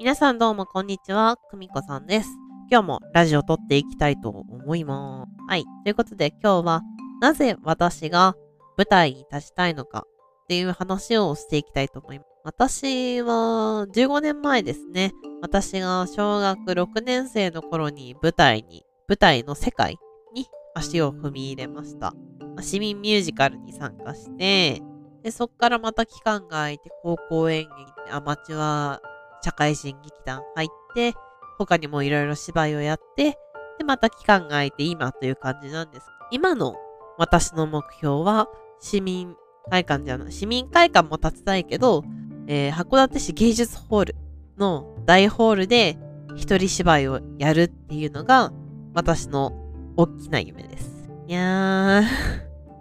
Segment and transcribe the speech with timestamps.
[0.00, 2.30] 皆さんどうもこんにちは、くみこさんです。
[2.70, 5.30] 今日もラジオ撮っていきたいと思います。
[5.46, 5.64] はい。
[5.84, 6.82] ということで今日は、
[7.20, 8.34] なぜ私が
[8.78, 10.06] 舞台に立ちたいのか
[10.44, 12.28] っていう話をしていきたいと思います。
[12.44, 15.12] 私は15年前ですね。
[15.42, 19.98] 私が小学6年生の頃に舞台に、舞台の世界
[20.32, 22.14] に足を踏み入れました。
[22.62, 24.80] 市民ミュージカルに参加して、
[25.22, 29.02] で、そっからまた期間が空いて、高校演劇、アマチュア、
[29.42, 31.14] 社会人劇団入って、
[31.58, 33.38] 他にもいろいろ芝居をやって、
[33.78, 36.06] で、また期間が空いて今という感じなんです。
[36.30, 36.76] 今の
[37.18, 38.48] 私の目標は、
[38.80, 39.34] 市民
[39.70, 42.04] 会館じゃない、市民会館も立ちたいけど、
[42.46, 44.16] えー函館市芸術ホール
[44.58, 45.98] の大ホールで
[46.36, 48.52] 一人芝居をやるっていうのが、
[48.94, 49.52] 私の
[49.96, 51.10] 大きな夢です。
[51.26, 52.02] いや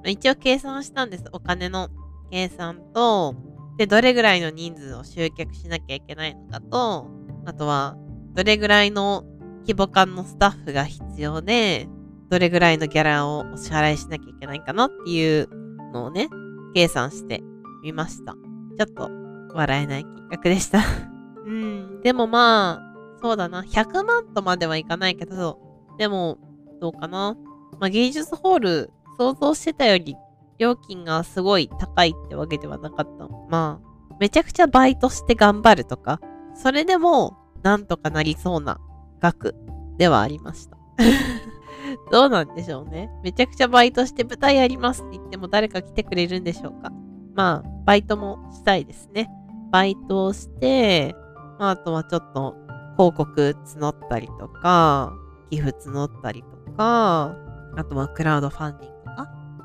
[0.04, 1.26] ー、 一応計算したんです。
[1.32, 1.90] お金の
[2.32, 3.36] 計算と、
[3.80, 7.08] で、どれぐらいの人数を集客しなきゃいけないのかと、
[7.46, 7.96] あとは、
[8.34, 9.24] どれぐらいの
[9.62, 11.88] 規模感のスタッフが必要で、
[12.30, 15.48] どれぐらいのギャラをお支払いしなきゃいけないかなっていう
[15.94, 16.28] のをね、
[16.76, 17.42] 計算して
[17.82, 18.34] みました。
[18.34, 19.10] ちょっと
[19.54, 20.80] 笑えない金額でした。
[21.48, 25.58] うん、でもまあ、そうだな、100万とまではいかないけど、
[25.98, 26.38] でも、
[26.82, 27.38] どうかな。
[27.80, 30.18] まあ、芸術ホール、想像してたより
[30.60, 33.28] 料金がすごい高いってわけではなかった。
[33.50, 36.20] まあ、めちゃくちゃバイトして頑張るとか、
[36.54, 38.80] それでもなんとかなりそうな
[39.20, 39.56] 額
[39.98, 40.78] ではありました。
[42.12, 43.10] どうなんでしょうね。
[43.24, 46.92] めちゃくちゃバイトして舞台やりますって言っても誰か来てくれるんでしょうか。
[47.36, 49.30] まあ、バイトもしたいですね。
[49.72, 51.16] バイトをして、
[51.58, 52.56] まあ、あとはちょっと
[52.98, 55.14] 広告募ったりとか、
[55.50, 57.36] 寄付募ったりとか、
[57.78, 58.99] あとはクラウドファンディング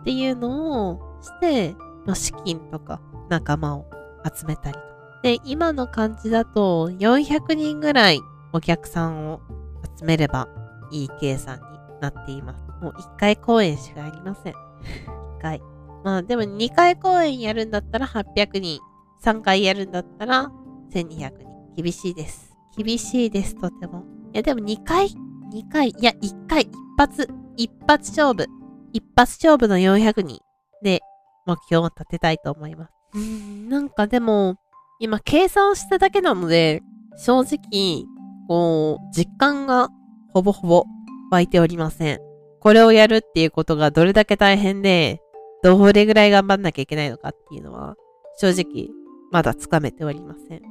[0.04, 1.74] っていうのをして、
[2.04, 3.86] まあ、資金とか仲間を
[4.22, 4.80] 集めたりと。
[5.22, 8.20] で、今の感じだと400人ぐらい
[8.52, 9.40] お客さんを
[9.98, 10.46] 集めれば
[10.90, 11.62] いい計算に
[12.02, 12.62] なっています。
[12.82, 14.52] もう1回公演しかやりません。
[14.52, 14.56] 1
[15.40, 15.62] 回。
[16.04, 18.80] まあでも2回公演やるんだったら800人。
[19.22, 20.52] 3回やるんだったら
[20.92, 21.06] 1200
[21.38, 21.82] 人。
[21.82, 22.54] 厳しいです。
[22.76, 24.04] 厳しいです、とても。
[24.34, 28.63] いやでも2回 ?2 回いや1回、一発、一発勝負。
[28.94, 30.40] 一発勝負の400人
[30.82, 31.00] で
[31.46, 32.92] 目標を立てたいと思います。
[33.14, 34.56] うーん、なんかでも、
[35.00, 36.80] 今計算しただけなので、
[37.16, 38.04] 正直、
[38.48, 39.88] こう、実感が
[40.32, 40.84] ほぼほぼ
[41.30, 42.20] 湧いておりません。
[42.60, 45.20] これをやるっていうことがどれだけ大変で、
[45.64, 47.96] どれぐらい頑張んなきゃいけないのかっていうのは、
[48.38, 48.90] 正直、
[49.32, 50.62] まだつかめておりません。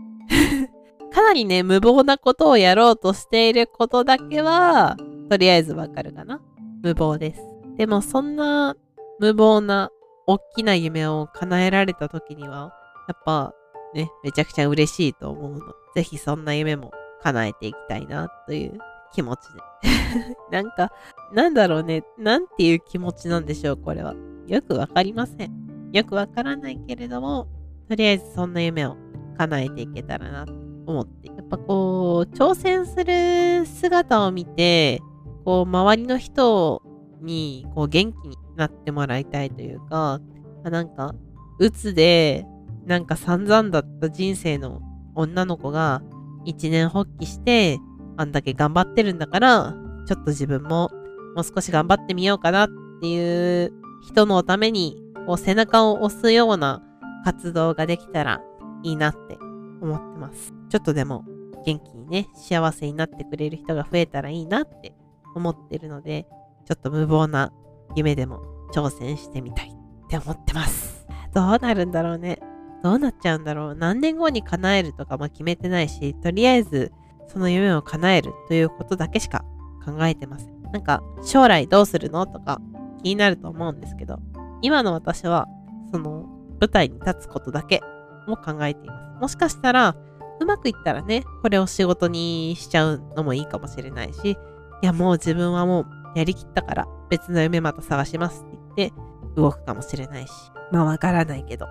[1.12, 4.95] かなりね、無謀なことをやろうとしていることだけは、
[5.29, 6.41] とりあえずわかるかな。
[6.81, 7.53] 無謀です。
[7.78, 8.75] でもそんな
[9.19, 9.89] 無謀な
[10.28, 12.73] 大きな夢を叶えられた時には、
[13.07, 13.53] やっぱ
[13.94, 15.59] ね、めちゃくちゃ嬉しいと思うの。
[15.95, 16.91] ぜひそんな夢も
[17.22, 18.79] 叶えていきたいなという
[19.13, 19.39] 気持ち
[19.81, 20.29] で。
[20.51, 20.91] なんか、
[21.31, 24.16] なんだろうね、なんていう気持ちなんでしょう、これは。
[24.47, 25.91] よくわかりません。
[25.91, 27.47] よくわからないけれども、
[27.89, 28.97] とりあえずそんな夢を
[29.38, 30.53] 叶えていけたらなと
[30.85, 31.28] 思って。
[31.28, 35.01] やっぱこう、挑戦する姿を見て、
[35.45, 36.81] こう、周りの人を
[37.23, 40.19] に、こう、元気になってもらいたいというか、
[40.63, 41.16] あなんか、
[41.59, 42.45] 鬱で、
[42.85, 44.81] なんか散々だった人生の
[45.16, 46.01] 女の子が、
[46.45, 47.79] 一年発起して、
[48.17, 49.75] あんだけ頑張ってるんだから、
[50.07, 50.91] ちょっと自分も、
[51.35, 52.69] もう少し頑張ってみようかなっ
[53.01, 53.73] ていう
[54.07, 56.83] 人のために、こう、背中を押すような
[57.23, 58.41] 活動ができたら
[58.83, 59.38] いいなって
[59.81, 60.53] 思ってます。
[60.69, 61.23] ちょっとでも
[61.66, 64.94] 元気にね、幸せになってくれる人が増えたらいいなって
[65.35, 66.28] 思ってるので、
[66.66, 67.51] ちょっと無謀な
[67.96, 68.41] 夢でも
[68.74, 71.06] 挑戦してみたいって思ってます。
[71.34, 72.40] どうなるんだろうね。
[72.84, 73.75] どうなっちゃうんだろう。
[73.75, 76.91] 何年後に叶えるとかも決めてないし、とりあえず
[77.28, 79.46] その夢を叶えるということだけしか
[79.85, 80.63] 考えてません。
[80.72, 82.59] なんか将来どうするのとか
[83.01, 84.19] 気になると思うんですけど、
[84.62, 85.47] 今の私は
[85.91, 86.25] その
[86.59, 87.81] 舞台に立つことだけ
[88.27, 89.21] も考えています。
[89.21, 89.95] もしかしたら
[90.39, 98.95] うまくいったらね、これを仕事にしちゃうのもいいかもしれないし、いやもう自分はもうやりきったから別の夢また探しますって言って
[99.36, 100.31] 動くかもしれないし。
[100.71, 101.68] まあわからないけど。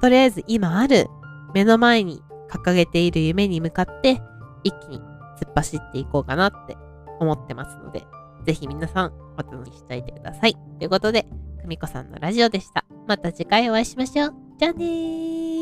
[0.00, 1.06] とりあえず今ある
[1.54, 4.22] 目の前に掲げている夢に向かって
[4.64, 5.00] 一気に
[5.40, 6.76] 突っ走っていこうかなって
[7.20, 8.06] 思ってますので、
[8.44, 10.54] ぜひ皆さんお楽しみしておいてください。
[10.78, 11.26] ということで、
[11.62, 12.84] 久美子さんのラジオでした。
[13.06, 14.34] また次回お会いしましょう。
[14.58, 15.57] じゃあねー。